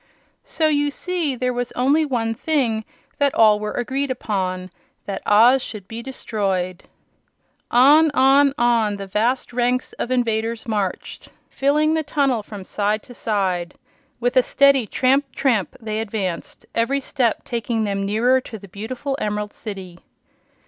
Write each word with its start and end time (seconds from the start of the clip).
So 0.43 0.67
you 0.67 0.89
see 0.89 1.35
there 1.35 1.53
was 1.53 1.71
only 1.73 2.05
one 2.05 2.33
thing 2.33 2.85
that 3.19 3.35
all 3.35 3.59
were 3.59 3.73
agreed 3.73 4.09
upon 4.09 4.71
that 5.05 5.21
Oz 5.27 5.61
should 5.61 5.87
be 5.87 6.01
destroyed. 6.01 6.85
On, 7.69 8.09
on, 8.15 8.55
on 8.57 8.95
the 8.95 9.05
vast 9.05 9.53
ranks 9.53 9.93
of 9.99 10.09
invaders 10.09 10.67
marched, 10.67 11.29
filling 11.51 11.93
the 11.93 12.01
tunnel 12.01 12.41
from 12.41 12.65
side 12.65 13.03
to 13.03 13.13
side. 13.13 13.75
With 14.19 14.35
a 14.35 14.41
steady 14.41 14.87
tramp, 14.87 15.35
tramp, 15.35 15.75
they 15.79 15.99
advanced, 15.99 16.65
every 16.73 16.99
step 16.99 17.43
taking 17.43 17.83
them 17.83 18.03
nearer 18.03 18.41
to 18.41 18.57
the 18.57 18.67
beautiful 18.67 19.15
Emerald 19.21 19.53
City. 19.53 19.99